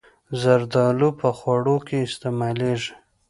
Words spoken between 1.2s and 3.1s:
خوړو کې استعمالېږي.